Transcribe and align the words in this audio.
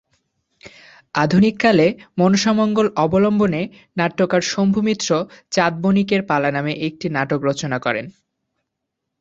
আধুনিক 1.15 1.55
কালে 1.63 1.87
"মনসামঙ্গল" 2.17 2.87
অবলম্বনে 3.03 3.61
বিশিষ্ট 3.63 3.97
নাট্যকার 3.99 4.41
শম্ভু 4.51 4.79
মিত্র 4.87 5.09
"চাঁদ 5.51 5.73
বণিকের 5.83 6.21
পালা" 6.29 6.49
নামে 6.55 6.73
একটি 6.87 7.07
নাটক 7.15 7.39
রচনা 7.49 7.77
করেন। 7.85 8.05